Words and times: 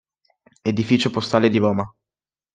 Edificio 0.63 1.11
postale 1.11 1.47
di 1.49 1.59
Roma 1.59 1.95